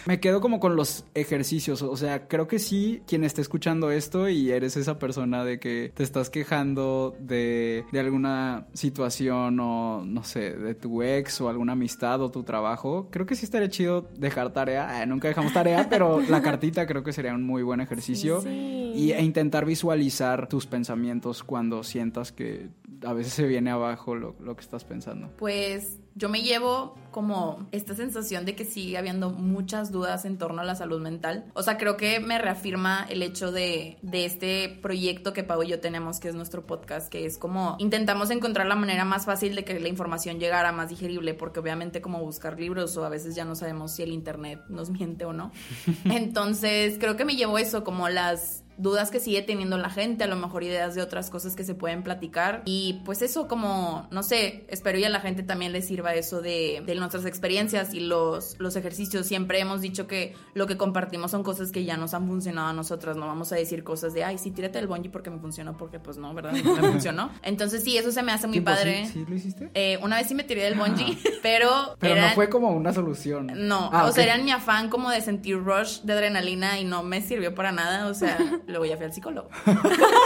[0.06, 4.28] Me quedo como con los ejercicios, o sea, creo que sí, quien esté escuchando esto
[4.28, 10.24] y eres esa persona de que te estás quejando de, de alguna situación o, no
[10.24, 14.08] sé, de tu ex o alguna amistad o tu trabajo, creo que sí estaría chido
[14.16, 15.00] dejar tarea.
[15.00, 18.40] Ah, nunca dejamos tarea, pero la cartita creo que sería un muy buen ejercicio.
[18.40, 18.92] Sí.
[18.94, 22.68] Y, e intentar visualizar tus pensamientos cuando sientas que
[23.04, 25.30] a veces se viene abajo lo, lo que estás pensando.
[25.38, 30.62] Pues yo me llevo como esta sensación de que sigue habiendo muchas dudas en torno
[30.62, 31.44] a la salud mental.
[31.54, 35.68] O sea, creo que me reafirma el hecho de, de este proyecto que Pau y
[35.68, 39.54] yo tenemos, que es nuestro podcast, que es como intentamos encontrar la manera más fácil
[39.54, 43.34] de que la información llegara más digerible, porque obviamente como buscar libros o a veces
[43.34, 45.52] ya no sabemos si el internet nos miente o no.
[46.04, 50.26] Entonces, creo que me llevo eso, como las dudas que sigue teniendo la gente, a
[50.26, 52.62] lo mejor ideas de otras cosas que se pueden platicar.
[52.64, 56.40] Y pues eso como, no sé, espero y a la gente también le sirva eso
[56.40, 59.26] de, de nuestras experiencias y los, los ejercicios.
[59.26, 62.72] Siempre hemos dicho que lo que compartimos son cosas que ya nos han funcionado a
[62.72, 65.76] nosotras, no vamos a decir cosas de, ay, sí, tírate el bungee porque me funcionó,
[65.76, 66.52] porque pues no, ¿verdad?
[66.52, 67.30] No me funcionó.
[67.42, 69.06] Entonces sí, eso se me hace muy ¿Tipo, padre.
[69.06, 69.70] ¿Sí, sí lo hiciste?
[69.74, 71.96] Eh, una vez sí me tiré del bungee, pero...
[71.98, 73.50] Pero no fue como una solución.
[73.54, 77.02] no, Ah, o sea, era mi afán como de sentir rush de adrenalina y no
[77.02, 79.48] me sirvió para nada, o sea, luego ya fui al psicólogo.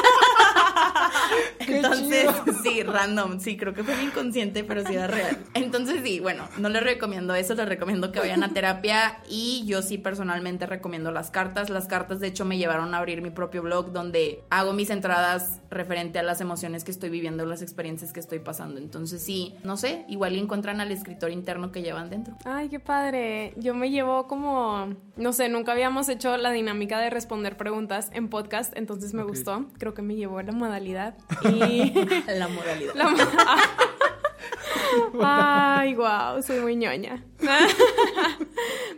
[1.59, 2.29] Entonces,
[2.63, 5.39] sí, random, sí, creo que fue inconsciente, pero sí era real.
[5.55, 9.83] Entonces, sí, bueno, no les recomiendo eso, les recomiendo que vayan a terapia y yo
[9.83, 11.71] sí personalmente recomiendo las cartas.
[11.71, 15.61] Las cartas, de hecho, me llevaron a abrir mi propio blog donde hago mis entradas
[15.71, 18.79] referente a las emociones que estoy viviendo, las experiencias que estoy pasando.
[18.79, 22.37] Entonces, sí, no sé, igual encuentran al escritor interno que llevan dentro.
[22.45, 23.55] Ay, qué padre.
[23.57, 28.29] Yo me llevo como, no sé, nunca habíamos hecho la dinámica de responder preguntas en
[28.29, 29.67] podcast, entonces me gustó.
[29.79, 31.15] Creo que me llevó la modalidad.
[31.45, 31.93] Y
[32.27, 32.95] La moralidad.
[32.95, 33.17] la mo-
[35.23, 37.25] Ay, wow, soy muy ñoña.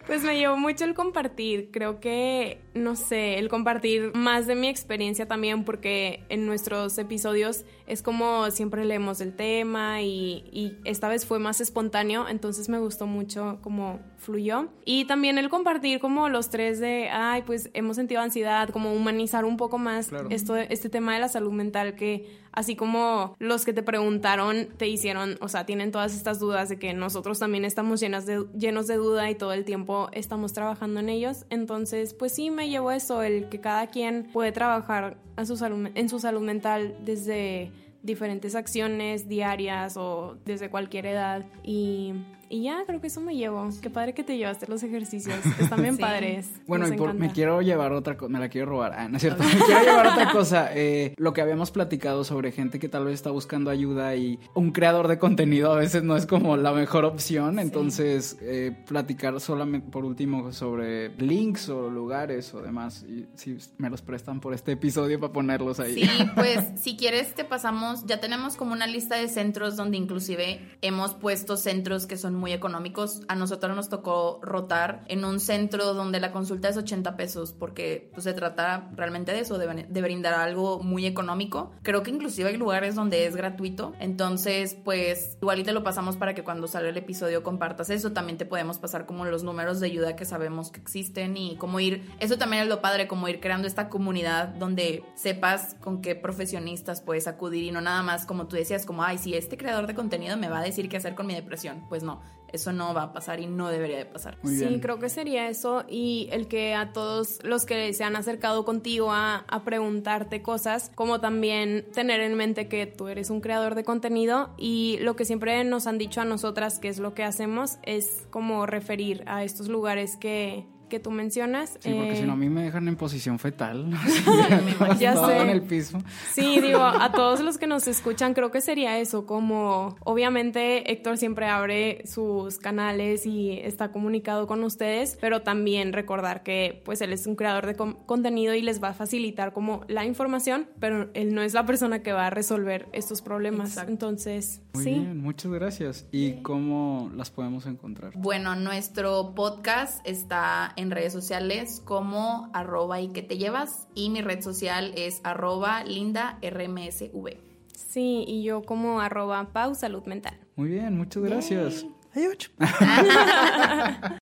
[0.06, 1.68] Pues me llevó mucho el compartir.
[1.70, 7.66] Creo que, no sé, el compartir más de mi experiencia también, porque en nuestros episodios
[7.86, 12.78] es como siempre leemos el tema y, y esta vez fue más espontáneo, entonces me
[12.78, 14.68] gustó mucho cómo fluyó.
[14.84, 19.44] Y también el compartir como los tres de, ay, pues hemos sentido ansiedad, como humanizar
[19.44, 23.72] un poco más esto, este tema de la salud mental que así como los que
[23.72, 28.00] te preguntaron te hicieron, o sea, tienen todas estas dudas de que nosotros también estamos
[28.00, 31.44] de, llenos de duda y todo el tiempo estamos trabajando en ellos.
[31.50, 35.90] Entonces, pues sí, me llevó eso, el que cada quien puede trabajar a su salud,
[35.94, 37.70] en su salud mental desde
[38.02, 42.14] diferentes acciones diarias o desde cualquier edad y
[42.48, 43.68] y ya, creo que eso me llevo.
[43.80, 45.36] Qué padre que te llevaste los ejercicios.
[45.60, 46.50] Están bien padres.
[46.66, 48.92] Bueno, Nos y por- me quiero llevar otra cosa, me la quiero robar.
[48.96, 49.42] Ah, no es cierto.
[49.58, 50.70] Me quiero llevar otra cosa.
[50.74, 54.70] Eh, lo que habíamos platicado sobre gente que tal vez está buscando ayuda y un
[54.72, 57.58] creador de contenido a veces no es como la mejor opción.
[57.58, 63.04] Entonces, eh, platicar solamente por último sobre links o lugares o demás.
[63.08, 65.94] Y si me los prestan por este episodio para ponerlos ahí.
[65.94, 70.60] Sí, pues si quieres te pasamos, ya tenemos como una lista de centros donde inclusive
[70.82, 73.22] hemos puesto centros que son muy económicos.
[73.28, 78.10] A nosotros nos tocó rotar en un centro donde la consulta es 80 pesos porque
[78.14, 81.72] pues, se trata realmente de eso, de, de brindar algo muy económico.
[81.82, 83.92] Creo que inclusive hay lugares donde es gratuito.
[84.00, 88.12] Entonces, pues igual y te lo pasamos para que cuando salga el episodio compartas eso.
[88.12, 91.80] También te podemos pasar como los números de ayuda que sabemos que existen y cómo
[91.80, 96.14] ir, eso también es lo padre, como ir creando esta comunidad donde sepas con qué
[96.14, 99.86] profesionistas puedes acudir y no nada más como tú decías, como, ay, si este creador
[99.86, 101.84] de contenido me va a decir qué hacer con mi depresión.
[101.88, 102.20] Pues no,
[102.52, 104.38] eso no va a pasar y no debería de pasar.
[104.42, 104.80] Muy sí, bien.
[104.80, 109.12] creo que sería eso y el que a todos los que se han acercado contigo
[109.12, 113.84] a, a preguntarte cosas, como también tener en mente que tú eres un creador de
[113.84, 117.78] contenido y lo que siempre nos han dicho a nosotras que es lo que hacemos
[117.82, 121.78] es como referir a estos lugares que, que tú mencionas.
[121.80, 123.90] Sí, porque Eh, si no a mí me dejan en posición fetal.
[124.98, 125.38] Ya sé.
[125.38, 125.98] en el piso.
[126.32, 131.18] Sí, digo, a todos los que nos escuchan creo que sería eso, como obviamente Héctor
[131.18, 137.12] siempre abre sus canales y está comunicado con ustedes, pero también recordar que pues él
[137.12, 141.10] es un creador de con- contenido y les va a facilitar como la información, pero
[141.14, 143.70] él no es la persona que va a resolver estos problemas.
[143.70, 143.90] Exacto.
[143.92, 144.90] Entonces, Muy sí.
[144.90, 146.06] bien, muchas gracias.
[146.12, 148.12] ¿Y cómo las podemos encontrar?
[148.16, 154.22] Bueno, nuestro podcast está en redes sociales como arroba y que te llevas y mi
[154.22, 157.36] red social es arroba linda rmsv.
[157.74, 160.38] Sí, y yo como arroba pau salud mental.
[160.54, 161.84] Muy bien, muchas gracias.
[162.14, 162.50] Adiós.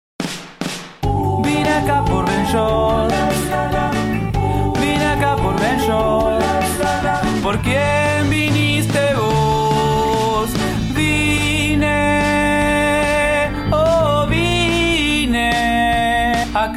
[1.44, 2.46] Vine acá por Ben.
[4.80, 5.76] Vine acá por Ben.
[7.42, 8.05] ¿Por quién